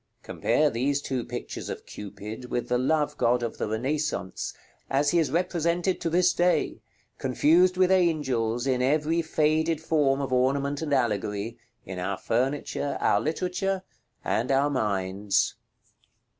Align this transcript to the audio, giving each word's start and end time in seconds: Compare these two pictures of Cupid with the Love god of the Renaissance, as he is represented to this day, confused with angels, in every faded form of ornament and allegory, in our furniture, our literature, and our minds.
Compare 0.23 0.71
these 0.71 0.99
two 0.99 1.23
pictures 1.23 1.69
of 1.69 1.85
Cupid 1.85 2.45
with 2.49 2.69
the 2.69 2.79
Love 2.79 3.15
god 3.17 3.43
of 3.43 3.59
the 3.59 3.67
Renaissance, 3.67 4.51
as 4.89 5.11
he 5.11 5.19
is 5.19 5.29
represented 5.29 6.01
to 6.01 6.09
this 6.09 6.33
day, 6.33 6.81
confused 7.19 7.77
with 7.77 7.91
angels, 7.91 8.65
in 8.65 8.81
every 8.81 9.21
faded 9.21 9.79
form 9.79 10.19
of 10.19 10.33
ornament 10.33 10.81
and 10.81 10.91
allegory, 10.91 11.59
in 11.85 11.99
our 11.99 12.17
furniture, 12.17 12.97
our 12.99 13.21
literature, 13.21 13.83
and 14.25 14.51
our 14.51 14.71
minds. 14.71 15.53